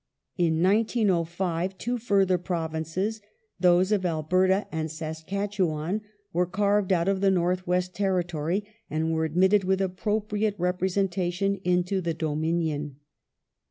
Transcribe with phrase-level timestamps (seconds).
[0.39, 3.21] ^ In 1905 two further Provinces,
[3.59, 6.01] those of Alberta and Saskatchewan,
[6.33, 12.01] were carved out of the North West Territory, and were admitted with appropriate representation into
[12.01, 12.95] the Dominion.